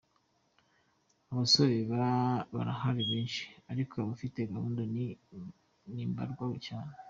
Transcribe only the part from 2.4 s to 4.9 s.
barahari benshi ariko abafite gahunda